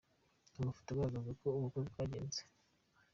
[0.59, 2.41] Amafoto agaragaza uko ubukwe bwagenze:.